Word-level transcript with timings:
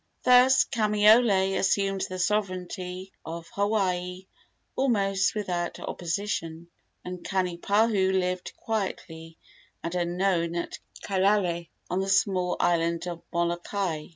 Thus 0.23 0.63
Kamaiole 0.65 1.59
assumed 1.59 2.01
the 2.09 2.17
sovereignty 2.17 3.11
of 3.23 3.47
Hawaii 3.53 4.25
almost 4.75 5.35
without 5.35 5.79
opposition, 5.79 6.69
and 7.05 7.23
Kanipahu 7.23 8.11
lived 8.11 8.53
quietly 8.57 9.37
and 9.83 9.93
unknown 9.93 10.55
at 10.55 10.79
Kalae, 11.03 11.69
on 11.87 11.99
the 11.99 12.09
small 12.09 12.57
island 12.59 13.05
of 13.05 13.21
Molokai. 13.31 14.07